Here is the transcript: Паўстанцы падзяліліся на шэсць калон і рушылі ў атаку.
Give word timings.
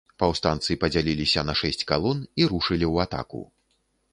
Паўстанцы 0.21 0.77
падзяліліся 0.83 1.43
на 1.49 1.55
шэсць 1.61 1.87
калон 1.91 2.25
і 2.43 2.49
рушылі 2.55 2.85
ў 2.93 3.07
атаку. 3.07 3.43